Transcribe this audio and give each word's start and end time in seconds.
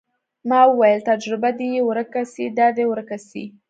ما 0.49 0.61
وويل 0.71 0.99
تجربه 1.09 1.49
دې 1.57 1.67
يې 1.75 1.81
ورکه 1.89 2.21
سي 2.33 2.43
دا 2.57 2.67
دې 2.77 2.83
ورکه 2.91 3.17
سي. 3.29 3.43